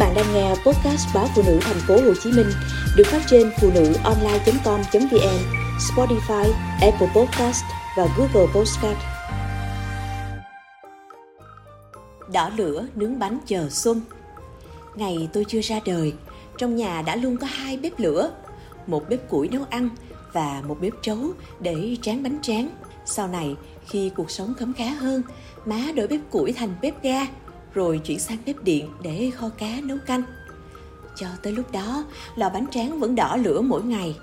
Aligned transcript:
bạn 0.00 0.14
đang 0.14 0.34
nghe 0.34 0.48
podcast 0.48 1.14
báo 1.14 1.28
phụ 1.34 1.42
nữ 1.46 1.58
thành 1.60 1.80
phố 1.88 1.94
Hồ 1.94 2.14
Chí 2.22 2.32
Minh 2.32 2.50
được 2.96 3.06
phát 3.06 3.22
trên 3.26 3.50
phụ 3.60 3.70
nữ 3.74 3.94
online.com.vn, 4.04 5.38
Spotify, 5.78 6.52
Apple 6.80 7.10
Podcast 7.16 7.64
và 7.96 8.06
Google 8.16 8.52
Podcast. 8.54 8.98
Đỏ 12.32 12.50
lửa 12.56 12.86
nướng 12.94 13.18
bánh 13.18 13.38
chờ 13.46 13.68
xuân. 13.70 14.00
Ngày 14.94 15.28
tôi 15.32 15.44
chưa 15.48 15.60
ra 15.60 15.80
đời, 15.84 16.12
trong 16.58 16.76
nhà 16.76 17.02
đã 17.02 17.16
luôn 17.16 17.36
có 17.36 17.46
hai 17.50 17.76
bếp 17.76 17.98
lửa, 17.98 18.30
một 18.86 19.08
bếp 19.08 19.30
củi 19.30 19.48
nấu 19.48 19.62
ăn 19.70 19.88
và 20.32 20.62
một 20.66 20.76
bếp 20.80 20.92
trấu 21.02 21.18
để 21.60 21.96
tráng 22.02 22.22
bánh 22.22 22.38
tráng. 22.42 22.68
Sau 23.04 23.28
này, 23.28 23.56
khi 23.86 24.10
cuộc 24.16 24.30
sống 24.30 24.54
khấm 24.58 24.72
khá 24.72 24.90
hơn, 24.90 25.22
má 25.64 25.80
đổi 25.96 26.06
bếp 26.06 26.20
củi 26.30 26.52
thành 26.52 26.74
bếp 26.82 27.02
ga 27.02 27.26
rồi 27.74 27.98
chuyển 27.98 28.18
sang 28.18 28.38
bếp 28.46 28.62
điện 28.62 28.88
để 29.02 29.30
kho 29.34 29.48
cá 29.48 29.80
nấu 29.82 29.98
canh. 30.06 30.22
Cho 31.16 31.26
tới 31.42 31.52
lúc 31.52 31.72
đó, 31.72 32.04
lò 32.36 32.50
bánh 32.50 32.66
tráng 32.70 33.00
vẫn 33.00 33.14
đỏ 33.14 33.36
lửa 33.36 33.60
mỗi 33.60 33.82
ngày. 33.82 34.16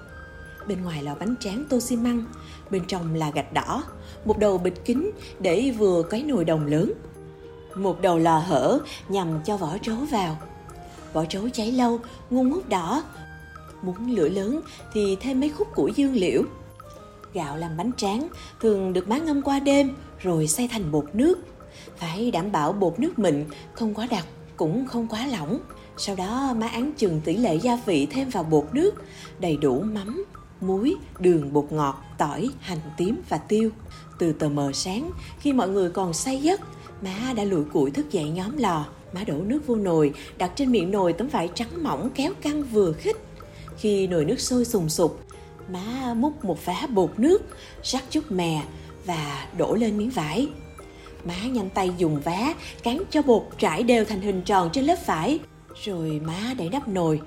Bên 0.67 0.81
ngoài 0.83 1.03
lò 1.03 1.15
bánh 1.19 1.35
tráng 1.39 1.65
tô 1.69 1.79
xi 1.79 1.95
măng, 1.95 2.25
bên 2.71 2.83
trong 2.87 3.15
là 3.15 3.31
gạch 3.31 3.53
đỏ, 3.53 3.83
một 4.25 4.37
đầu 4.39 4.57
bịch 4.57 4.85
kính 4.85 5.11
để 5.39 5.71
vừa 5.77 6.03
cái 6.03 6.23
nồi 6.23 6.45
đồng 6.45 6.65
lớn. 6.65 6.93
Một 7.75 8.01
đầu 8.01 8.19
lò 8.19 8.37
hở 8.37 8.79
nhằm 9.09 9.27
cho 9.45 9.57
vỏ 9.57 9.77
trấu 9.81 9.95
vào. 10.11 10.37
Vỏ 11.13 11.25
trấu 11.25 11.49
cháy 11.49 11.71
lâu, 11.71 11.99
ngun 12.29 12.49
ngút 12.49 12.69
đỏ. 12.69 13.03
Muốn 13.81 14.11
lửa 14.11 14.29
lớn 14.29 14.61
thì 14.93 15.17
thêm 15.19 15.39
mấy 15.39 15.49
khúc 15.49 15.67
củi 15.75 15.91
dương 15.95 16.15
liễu. 16.15 16.41
Gạo 17.33 17.57
làm 17.57 17.77
bánh 17.77 17.91
tráng 17.97 18.27
thường 18.59 18.93
được 18.93 19.07
má 19.07 19.17
ngâm 19.17 19.41
qua 19.41 19.59
đêm 19.59 19.95
rồi 20.19 20.47
xay 20.47 20.67
thành 20.67 20.91
bột 20.91 21.05
nước 21.13 21.39
phải 21.97 22.31
đảm 22.31 22.51
bảo 22.51 22.73
bột 22.73 22.99
nước 22.99 23.19
mịn, 23.19 23.45
không 23.73 23.93
quá 23.93 24.07
đặc, 24.11 24.25
cũng 24.57 24.85
không 24.85 25.07
quá 25.07 25.27
lỏng. 25.27 25.59
Sau 25.97 26.15
đó 26.15 26.53
má 26.57 26.67
án 26.67 26.91
chừng 26.97 27.21
tỷ 27.21 27.37
lệ 27.37 27.55
gia 27.55 27.75
vị 27.85 28.05
thêm 28.05 28.29
vào 28.29 28.43
bột 28.43 28.67
nước, 28.73 28.95
đầy 29.39 29.57
đủ 29.57 29.81
mắm, 29.81 30.25
muối, 30.61 30.95
đường, 31.19 31.53
bột 31.53 31.71
ngọt, 31.71 32.03
tỏi, 32.17 32.49
hành 32.59 32.79
tím 32.97 33.21
và 33.29 33.37
tiêu. 33.37 33.69
Từ 34.19 34.33
tờ 34.33 34.49
mờ 34.49 34.71
sáng, 34.73 35.11
khi 35.39 35.53
mọi 35.53 35.69
người 35.69 35.89
còn 35.89 36.13
say 36.13 36.37
giấc, 36.37 36.61
má 37.01 37.33
đã 37.35 37.43
lủi 37.43 37.63
củi 37.63 37.91
thức 37.91 38.11
dậy 38.11 38.29
nhóm 38.29 38.57
lò. 38.57 38.85
Má 39.13 39.23
đổ 39.23 39.33
nước 39.33 39.67
vô 39.67 39.75
nồi, 39.75 40.13
đặt 40.37 40.51
trên 40.55 40.71
miệng 40.71 40.91
nồi 40.91 41.13
tấm 41.13 41.27
vải 41.27 41.49
trắng 41.55 41.83
mỏng 41.83 42.09
kéo 42.15 42.31
căng 42.41 42.63
vừa 42.63 42.91
khích. 42.91 43.17
Khi 43.77 44.07
nồi 44.07 44.25
nước 44.25 44.39
sôi 44.39 44.65
sùng 44.65 44.89
sục, 44.89 45.23
má 45.71 46.13
múc 46.13 46.45
một 46.45 46.65
vá 46.65 46.87
bột 46.89 47.11
nước, 47.17 47.41
rắc 47.83 48.03
chút 48.09 48.31
mè 48.31 48.63
và 49.05 49.45
đổ 49.57 49.73
lên 49.75 49.97
miếng 49.97 50.09
vải. 50.09 50.47
Má 51.27 51.47
nhanh 51.51 51.69
tay 51.69 51.91
dùng 51.97 52.19
vá 52.19 52.53
cán 52.83 53.03
cho 53.09 53.21
bột 53.21 53.43
trải 53.57 53.83
đều 53.83 54.05
thành 54.05 54.21
hình 54.21 54.41
tròn 54.41 54.69
trên 54.73 54.85
lớp 54.85 54.95
vải, 55.05 55.39
rồi 55.83 56.21
má 56.25 56.53
để 56.57 56.69
nắp 56.69 56.87
nồi. 56.87 57.21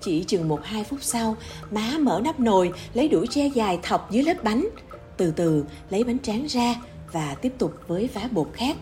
Chỉ 0.00 0.24
chừng 0.24 0.48
một 0.48 0.60
hai 0.64 0.84
phút 0.84 0.98
sau, 1.02 1.36
má 1.70 1.98
mở 2.00 2.20
nắp 2.24 2.40
nồi, 2.40 2.72
lấy 2.94 3.08
đũa 3.08 3.26
tre 3.26 3.46
dài 3.46 3.78
thọc 3.82 4.10
dưới 4.10 4.22
lớp 4.22 4.44
bánh. 4.44 4.68
Từ 5.16 5.30
từ 5.36 5.64
lấy 5.90 6.04
bánh 6.04 6.18
tráng 6.18 6.46
ra 6.46 6.74
và 7.12 7.34
tiếp 7.42 7.52
tục 7.58 7.74
với 7.86 8.08
vá 8.14 8.28
bột 8.30 8.50
khác. 8.52 8.76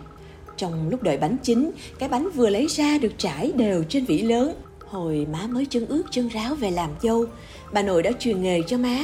Trong 0.57 0.89
lúc 0.89 1.03
đợi 1.03 1.17
bánh 1.17 1.37
chín, 1.43 1.71
cái 1.99 2.09
bánh 2.09 2.31
vừa 2.31 2.51
lấy 2.51 2.67
ra 2.67 2.99
được 2.99 3.13
trải 3.19 3.53
đều 3.57 3.85
trên 3.85 4.05
vỉ 4.05 4.23
lớn. 4.23 4.55
Hồi 4.87 5.27
má 5.33 5.47
mới 5.47 5.67
chân 5.67 5.87
ướt 5.87 6.03
chân 6.11 6.29
ráo 6.29 6.55
về 6.55 6.71
làm 6.71 6.91
dâu, 7.03 7.25
bà 7.73 7.83
nội 7.83 8.03
đã 8.03 8.11
truyền 8.19 8.43
nghề 8.43 8.63
cho 8.67 8.79
má, 8.79 8.99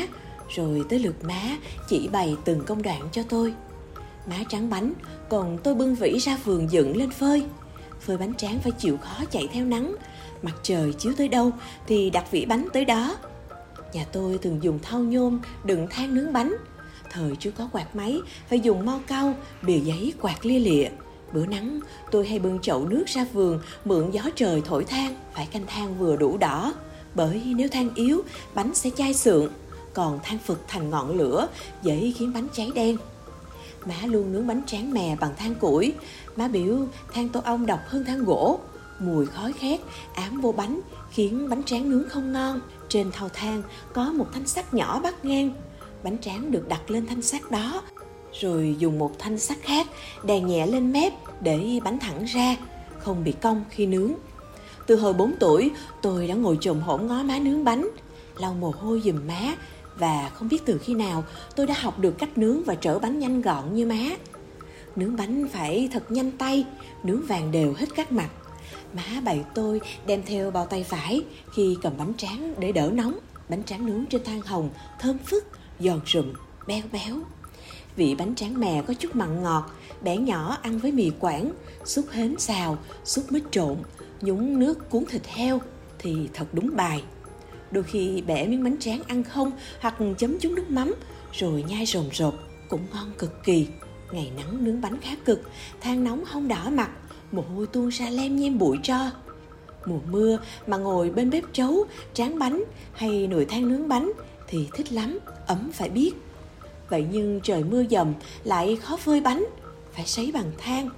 rồi 0.48 0.84
tới 0.88 0.98
lượt 0.98 1.24
má 1.24 1.56
chỉ 1.88 2.08
bày 2.08 2.36
từng 2.44 2.60
công 2.66 2.82
đoạn 2.82 3.00
cho 3.12 3.22
tôi. 3.22 3.54
Má 4.26 4.36
trắng 4.48 4.70
bánh, 4.70 4.92
còn 5.28 5.58
tôi 5.62 5.74
bưng 5.74 5.94
vỉ 5.94 6.18
ra 6.18 6.38
vườn 6.44 6.70
dựng 6.70 6.96
lên 6.96 7.10
phơi. 7.10 7.44
Phơi 8.00 8.16
bánh 8.16 8.34
tráng 8.34 8.58
phải 8.60 8.72
chịu 8.72 8.96
khó 8.96 9.24
chạy 9.30 9.48
theo 9.52 9.64
nắng, 9.64 9.94
mặt 10.42 10.54
trời 10.62 10.92
chiếu 10.92 11.12
tới 11.16 11.28
đâu 11.28 11.50
thì 11.86 12.10
đặt 12.10 12.30
vỉ 12.30 12.44
bánh 12.44 12.68
tới 12.72 12.84
đó. 12.84 13.16
Nhà 13.92 14.04
tôi 14.12 14.38
thường 14.38 14.58
dùng 14.62 14.78
thau 14.82 15.00
nhôm 15.00 15.40
đựng 15.64 15.86
than 15.90 16.14
nướng 16.14 16.32
bánh. 16.32 16.56
Thời 17.10 17.36
chưa 17.36 17.50
có 17.50 17.68
quạt 17.72 17.96
máy, 17.96 18.20
phải 18.48 18.60
dùng 18.60 18.86
mau 18.86 19.00
cau, 19.06 19.34
bìa 19.62 19.78
giấy 19.78 20.12
quạt 20.20 20.46
lia 20.46 20.58
lịa. 20.58 20.88
Bữa 21.32 21.46
nắng, 21.46 21.80
tôi 22.10 22.26
hay 22.26 22.38
bưng 22.38 22.58
chậu 22.58 22.88
nước 22.88 23.04
ra 23.06 23.26
vườn, 23.32 23.60
mượn 23.84 24.10
gió 24.10 24.22
trời 24.36 24.62
thổi 24.64 24.84
than, 24.84 25.14
phải 25.34 25.46
canh 25.46 25.66
than 25.66 25.98
vừa 25.98 26.16
đủ 26.16 26.38
đỏ. 26.38 26.74
Bởi 27.14 27.42
nếu 27.56 27.68
than 27.68 27.94
yếu, 27.94 28.22
bánh 28.54 28.74
sẽ 28.74 28.90
chai 28.96 29.14
sượng, 29.14 29.52
còn 29.94 30.18
than 30.22 30.38
phực 30.38 30.60
thành 30.68 30.90
ngọn 30.90 31.16
lửa, 31.18 31.48
dễ 31.82 32.12
khiến 32.16 32.32
bánh 32.32 32.48
cháy 32.54 32.70
đen. 32.74 32.96
Má 33.86 34.06
luôn 34.06 34.32
nướng 34.32 34.46
bánh 34.46 34.62
tráng 34.66 34.90
mè 34.90 35.16
bằng 35.20 35.36
than 35.36 35.54
củi. 35.54 35.94
Má 36.36 36.48
biểu 36.48 36.78
than 37.12 37.28
tổ 37.28 37.40
ong 37.44 37.66
độc 37.66 37.80
hơn 37.86 38.04
than 38.04 38.24
gỗ. 38.24 38.58
Mùi 38.98 39.26
khói 39.26 39.52
khét 39.52 39.80
ám 40.14 40.40
vô 40.40 40.52
bánh 40.52 40.80
khiến 41.10 41.48
bánh 41.48 41.62
tráng 41.62 41.90
nướng 41.90 42.08
không 42.08 42.32
ngon. 42.32 42.60
Trên 42.88 43.12
thau 43.12 43.28
than 43.28 43.62
có 43.92 44.12
một 44.12 44.26
thanh 44.32 44.46
sắt 44.46 44.74
nhỏ 44.74 45.00
bắt 45.00 45.24
ngang. 45.24 45.50
Bánh 46.02 46.18
tráng 46.18 46.50
được 46.50 46.68
đặt 46.68 46.90
lên 46.90 47.06
thanh 47.06 47.22
sắt 47.22 47.50
đó 47.50 47.82
rồi 48.40 48.76
dùng 48.78 48.98
một 48.98 49.18
thanh 49.18 49.38
sắt 49.38 49.58
khác 49.62 49.86
đè 50.24 50.40
nhẹ 50.40 50.66
lên 50.66 50.92
mép 50.92 51.12
để 51.40 51.80
bánh 51.84 51.98
thẳng 51.98 52.24
ra, 52.24 52.56
không 52.98 53.24
bị 53.24 53.32
cong 53.32 53.64
khi 53.70 53.86
nướng. 53.86 54.12
Từ 54.86 54.96
hồi 54.96 55.12
4 55.12 55.32
tuổi, 55.40 55.70
tôi 56.02 56.26
đã 56.26 56.34
ngồi 56.34 56.58
chồm 56.60 56.80
hổm 56.80 57.06
ngó 57.06 57.22
má 57.22 57.38
nướng 57.38 57.64
bánh, 57.64 57.88
lau 58.38 58.54
mồ 58.54 58.70
hôi 58.70 59.02
giùm 59.04 59.26
má 59.26 59.54
và 59.98 60.30
không 60.34 60.48
biết 60.48 60.62
từ 60.64 60.78
khi 60.78 60.94
nào 60.94 61.24
tôi 61.56 61.66
đã 61.66 61.74
học 61.78 61.98
được 61.98 62.18
cách 62.18 62.38
nướng 62.38 62.64
và 62.64 62.74
trở 62.74 62.98
bánh 62.98 63.18
nhanh 63.18 63.42
gọn 63.42 63.74
như 63.74 63.86
má. 63.86 64.10
Nướng 64.96 65.16
bánh 65.16 65.48
phải 65.52 65.88
thật 65.92 66.10
nhanh 66.10 66.30
tay, 66.30 66.64
nướng 67.02 67.26
vàng 67.26 67.52
đều 67.52 67.74
hết 67.76 67.86
các 67.94 68.12
mặt. 68.12 68.28
Má 68.92 69.20
bày 69.24 69.44
tôi 69.54 69.80
đem 70.06 70.22
theo 70.26 70.50
bao 70.50 70.66
tay 70.66 70.84
phải 70.84 71.24
khi 71.54 71.76
cầm 71.82 71.92
bánh 71.98 72.12
tráng 72.16 72.54
để 72.58 72.72
đỡ 72.72 72.90
nóng. 72.94 73.18
Bánh 73.48 73.64
tráng 73.64 73.86
nướng 73.86 74.06
trên 74.06 74.24
than 74.24 74.40
hồng, 74.40 74.70
thơm 75.00 75.18
phức, 75.18 75.44
giòn 75.80 76.00
rụm, 76.06 76.32
béo 76.66 76.82
béo. 76.92 77.16
Vị 77.96 78.14
bánh 78.14 78.34
tráng 78.34 78.60
mè 78.60 78.82
có 78.86 78.94
chút 78.94 79.16
mặn 79.16 79.42
ngọt, 79.42 79.70
bé 80.02 80.16
nhỏ 80.16 80.58
ăn 80.62 80.78
với 80.78 80.92
mì 80.92 81.10
quảng, 81.20 81.52
xúc 81.84 82.06
hến 82.10 82.38
xào, 82.38 82.78
xúc 83.04 83.32
mít 83.32 83.42
trộn, 83.50 83.76
nhúng 84.20 84.58
nước 84.58 84.90
cuốn 84.90 85.04
thịt 85.04 85.26
heo 85.26 85.60
thì 85.98 86.28
thật 86.34 86.46
đúng 86.52 86.76
bài 86.76 87.02
đôi 87.70 87.84
khi 87.84 88.22
bẻ 88.26 88.46
miếng 88.46 88.64
bánh 88.64 88.76
tráng 88.80 89.02
ăn 89.06 89.22
không 89.24 89.52
hoặc 89.80 89.94
chấm 90.18 90.38
chút 90.38 90.52
nước 90.52 90.70
mắm, 90.70 90.94
rồi 91.32 91.64
nhai 91.68 91.86
rồn 91.86 92.04
rộp, 92.12 92.34
cũng 92.68 92.86
ngon 92.92 93.12
cực 93.18 93.44
kỳ. 93.44 93.66
Ngày 94.12 94.30
nắng 94.36 94.64
nướng 94.64 94.80
bánh 94.80 95.00
khá 95.00 95.10
cực, 95.24 95.42
than 95.80 96.04
nóng 96.04 96.24
không 96.24 96.48
đỏ 96.48 96.70
mặt, 96.70 96.90
mồ 97.32 97.42
hôi 97.42 97.66
tuôn 97.66 97.88
ra 97.88 98.10
lem 98.10 98.36
nhem 98.36 98.58
bụi 98.58 98.78
tro 98.82 99.10
mùa 99.86 100.00
mưa 100.10 100.38
mà 100.66 100.76
ngồi 100.76 101.10
bên 101.10 101.30
bếp 101.30 101.44
trấu, 101.52 101.84
tráng 102.14 102.38
bánh 102.38 102.64
hay 102.92 103.26
nồi 103.26 103.44
than 103.44 103.68
nướng 103.68 103.88
bánh 103.88 104.12
thì 104.48 104.68
thích 104.74 104.92
lắm, 104.92 105.18
ấm 105.46 105.70
phải 105.72 105.88
biết. 105.88 106.12
Vậy 106.88 107.06
nhưng 107.12 107.40
trời 107.42 107.64
mưa 107.64 107.84
dầm 107.90 108.14
lại 108.44 108.76
khó 108.76 108.96
phơi 108.96 109.20
bánh, 109.20 109.44
phải 109.92 110.06
sấy 110.06 110.32
bằng 110.32 110.52
than. 110.58 110.88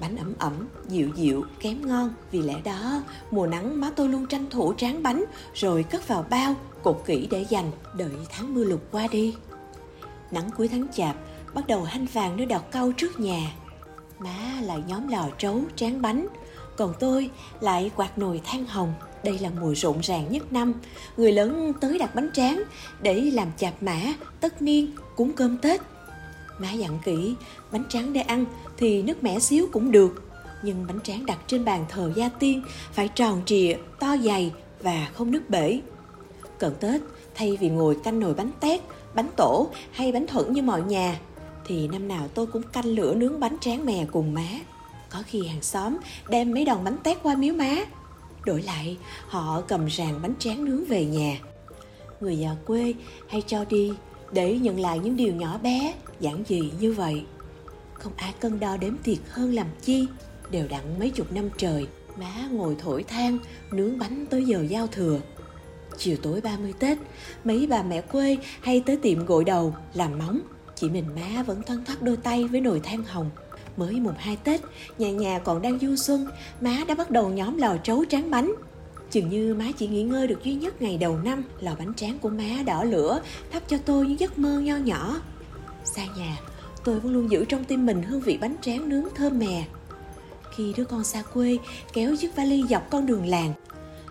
Bánh 0.00 0.16
ấm 0.16 0.32
ẩm, 0.38 0.52
dịu 0.88 1.10
dịu, 1.16 1.44
kém 1.60 1.86
ngon. 1.86 2.10
Vì 2.30 2.42
lẽ 2.42 2.54
đó, 2.64 3.02
mùa 3.30 3.46
nắng 3.46 3.80
má 3.80 3.90
tôi 3.96 4.08
luôn 4.08 4.26
tranh 4.26 4.50
thủ 4.50 4.74
tráng 4.74 5.02
bánh 5.02 5.24
Rồi 5.54 5.82
cất 5.82 6.08
vào 6.08 6.26
bao, 6.30 6.54
cột 6.82 7.02
kỹ 7.06 7.28
để 7.30 7.46
dành 7.48 7.70
Đợi 7.96 8.10
tháng 8.30 8.54
mưa 8.54 8.64
lụt 8.64 8.80
qua 8.90 9.06
đi. 9.06 9.34
Nắng 10.30 10.50
cuối 10.56 10.68
tháng 10.68 10.86
chạp 10.92 11.16
Bắt 11.54 11.66
đầu 11.66 11.82
hanh 11.82 12.06
vàng 12.12 12.36
nơi 12.36 12.46
đọt 12.46 12.62
cau 12.70 12.92
trước 12.96 13.20
nhà. 13.20 13.52
Má 14.18 14.60
lại 14.62 14.82
nhóm 14.88 15.08
lò 15.08 15.28
trấu, 15.38 15.60
tráng 15.76 16.02
bánh 16.02 16.26
Còn 16.76 16.94
tôi 17.00 17.30
lại 17.60 17.90
quạt 17.96 18.18
nồi 18.18 18.40
than 18.44 18.66
hồng. 18.66 18.94
Đây 19.24 19.38
là 19.38 19.50
mùa 19.60 19.74
rộn 19.74 20.00
ràng 20.00 20.26
nhất 20.30 20.52
năm. 20.52 20.72
Người 21.16 21.32
lớn 21.32 21.72
tới 21.80 21.98
đặt 21.98 22.14
bánh 22.14 22.30
tráng 22.32 22.62
Để 23.00 23.20
làm 23.20 23.48
chạp 23.56 23.82
mã, 23.82 24.00
tất 24.40 24.62
niên, 24.62 24.90
cúng 25.16 25.32
cơm 25.32 25.58
Tết. 25.58 25.80
Má 26.58 26.72
dặn 26.72 26.98
kỹ, 27.04 27.34
bánh 27.72 27.84
tráng 27.88 28.12
để 28.12 28.20
ăn 28.20 28.44
thì 28.76 29.02
nước 29.02 29.22
mẻ 29.22 29.38
xíu 29.38 29.66
cũng 29.72 29.90
được. 29.90 30.22
Nhưng 30.62 30.86
bánh 30.86 31.00
tráng 31.00 31.26
đặt 31.26 31.38
trên 31.46 31.64
bàn 31.64 31.84
thờ 31.88 32.12
gia 32.16 32.28
tiên 32.28 32.62
phải 32.92 33.08
tròn 33.08 33.42
trịa, 33.46 33.76
to 34.00 34.16
dày 34.16 34.52
và 34.82 35.10
không 35.14 35.30
nước 35.30 35.50
bể. 35.50 35.80
Cận 36.58 36.74
Tết, 36.80 37.00
thay 37.34 37.58
vì 37.60 37.68
ngồi 37.68 37.96
canh 38.04 38.20
nồi 38.20 38.34
bánh 38.34 38.50
tét, 38.60 38.80
bánh 39.14 39.28
tổ 39.36 39.68
hay 39.92 40.12
bánh 40.12 40.26
thuận 40.26 40.52
như 40.52 40.62
mọi 40.62 40.82
nhà, 40.82 41.20
thì 41.66 41.88
năm 41.88 42.08
nào 42.08 42.28
tôi 42.34 42.46
cũng 42.46 42.62
canh 42.62 42.86
lửa 42.86 43.14
nướng 43.14 43.40
bánh 43.40 43.56
tráng 43.60 43.86
mè 43.86 44.06
cùng 44.12 44.34
má. 44.34 44.48
Có 45.10 45.22
khi 45.26 45.46
hàng 45.46 45.62
xóm 45.62 45.96
đem 46.28 46.52
mấy 46.52 46.64
đòn 46.64 46.84
bánh 46.84 46.96
tét 47.02 47.18
qua 47.22 47.34
miếu 47.34 47.54
má. 47.54 47.76
Đổi 48.44 48.62
lại, 48.62 48.96
họ 49.28 49.62
cầm 49.68 49.86
ràng 49.86 50.18
bánh 50.22 50.34
tráng 50.38 50.64
nướng 50.64 50.84
về 50.84 51.04
nhà. 51.04 51.38
Người 52.20 52.38
già 52.38 52.50
quê 52.66 52.94
hay 53.28 53.42
cho 53.46 53.64
đi 53.64 53.92
để 54.34 54.58
nhận 54.58 54.80
lại 54.80 54.98
những 54.98 55.16
điều 55.16 55.34
nhỏ 55.34 55.58
bé 55.62 55.94
giản 56.20 56.42
dị 56.48 56.70
như 56.80 56.92
vậy. 56.92 57.24
Không 57.94 58.12
ai 58.16 58.34
cân 58.40 58.60
đo 58.60 58.76
đếm 58.76 58.94
thiệt 59.04 59.18
hơn 59.28 59.54
làm 59.54 59.66
chi. 59.82 60.06
Đều 60.50 60.68
đặn 60.68 60.98
mấy 60.98 61.10
chục 61.10 61.32
năm 61.32 61.48
trời 61.56 61.86
má 62.16 62.48
ngồi 62.50 62.76
thổi 62.78 63.02
than 63.02 63.38
nướng 63.70 63.98
bánh 63.98 64.26
tới 64.30 64.44
giờ 64.44 64.66
giao 64.68 64.86
thừa. 64.86 65.20
Chiều 65.98 66.16
tối 66.22 66.40
30 66.40 66.72
Tết 66.78 66.98
mấy 67.44 67.66
bà 67.66 67.82
mẹ 67.82 68.00
quê 68.00 68.36
hay 68.60 68.82
tới 68.86 68.96
tiệm 68.96 69.26
gội 69.26 69.44
đầu 69.44 69.74
làm 69.94 70.18
móng. 70.18 70.40
Chỉ 70.74 70.90
mình 70.90 71.04
má 71.14 71.42
vẫn 71.42 71.62
thoăn 71.62 71.84
thoắt 71.84 72.02
đôi 72.02 72.16
tay 72.16 72.44
với 72.44 72.60
nồi 72.60 72.80
than 72.80 73.02
hồng. 73.02 73.30
Mới 73.76 73.92
mùng 73.92 74.14
hai 74.18 74.36
Tết, 74.36 74.60
nhà 74.98 75.10
nhà 75.10 75.38
còn 75.38 75.62
đang 75.62 75.78
du 75.78 75.96
xuân, 75.96 76.26
má 76.60 76.76
đã 76.88 76.94
bắt 76.94 77.10
đầu 77.10 77.28
nhóm 77.28 77.56
lò 77.56 77.76
trấu 77.82 78.04
tráng 78.04 78.30
bánh. 78.30 78.52
Chừng 79.14 79.28
như 79.28 79.54
má 79.54 79.64
chỉ 79.76 79.86
nghỉ 79.86 80.02
ngơi 80.02 80.26
được 80.26 80.44
duy 80.44 80.54
nhất 80.54 80.82
ngày 80.82 80.98
đầu 80.98 81.18
năm, 81.18 81.44
lò 81.60 81.74
bánh 81.78 81.94
tráng 81.94 82.18
của 82.18 82.28
má 82.28 82.62
đỏ 82.66 82.84
lửa, 82.84 83.20
thắp 83.52 83.62
cho 83.68 83.78
tôi 83.84 84.06
những 84.06 84.20
giấc 84.20 84.38
mơ 84.38 84.60
nho 84.60 84.76
nhỏ. 84.76 85.20
Xa 85.84 86.02
nhà, 86.16 86.38
tôi 86.84 87.00
vẫn 87.00 87.12
luôn 87.12 87.30
giữ 87.30 87.44
trong 87.44 87.64
tim 87.64 87.86
mình 87.86 88.02
hương 88.02 88.20
vị 88.20 88.38
bánh 88.40 88.56
tráng 88.62 88.88
nướng 88.88 89.04
thơm 89.14 89.38
mè. 89.38 89.64
Khi 90.54 90.72
đứa 90.76 90.84
con 90.84 91.04
xa 91.04 91.22
quê 91.22 91.58
kéo 91.92 92.16
chiếc 92.16 92.36
vali 92.36 92.62
dọc 92.62 92.90
con 92.90 93.06
đường 93.06 93.26
làng, 93.26 93.52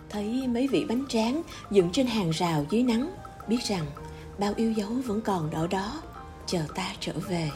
thấy 0.10 0.48
mấy 0.48 0.68
vị 0.68 0.86
bánh 0.86 1.06
tráng 1.10 1.42
dựng 1.72 1.90
trên 1.92 2.08
hàng 2.08 2.30
rào 2.30 2.66
dưới 2.70 2.84
nắng, 2.84 3.10
biết 3.48 3.60
rằng 3.64 3.86
bao 4.40 4.54
yêu 4.56 4.72
dấu 4.72 4.90
vẫn 4.90 5.22
còn 5.22 5.52
ở 5.52 5.68
đó, 5.68 6.02
chờ 6.48 6.60
ta 6.76 6.92
trở 7.00 7.14
về. 7.30 7.52